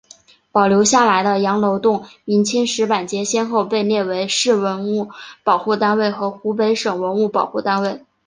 [0.51, 5.11] 保留下来的羊楼洞明清石板街先后被列为市文物
[5.43, 8.03] 保护单位和湖北省文物保护单位。